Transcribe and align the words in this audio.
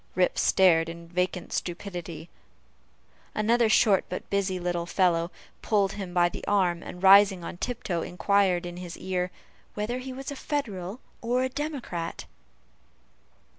Rip 0.15 0.39
stared 0.39 0.89
in 0.89 1.07
vacant 1.07 1.53
stupidity. 1.53 2.27
Another 3.35 3.69
short 3.69 4.03
but 4.09 4.27
busy 4.31 4.59
little 4.59 4.87
fellow 4.87 5.29
pulled 5.61 5.91
him 5.91 6.11
by 6.11 6.27
the 6.27 6.43
arm, 6.47 6.81
and 6.81 7.03
rising 7.03 7.43
on 7.43 7.57
tiptoe, 7.57 8.01
inquired 8.01 8.65
in 8.65 8.77
his 8.77 8.97
ear, 8.97 9.29
"whether 9.75 9.99
he 9.99 10.11
was 10.11 10.31
Federal 10.31 11.01
or 11.21 11.47
Democrat." 11.47 12.25